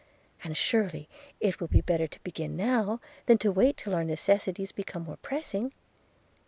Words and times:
and 0.43 0.57
surely 0.57 1.07
it 1.39 1.59
will 1.59 1.67
be 1.67 1.79
better 1.79 2.07
to 2.07 2.19
begin 2.21 2.57
now, 2.57 2.99
than 3.27 3.37
to 3.37 3.51
wait 3.51 3.77
till 3.77 3.93
our 3.93 4.03
necessities 4.03 4.71
become 4.71 5.03
more 5.03 5.17
pressing. 5.17 5.71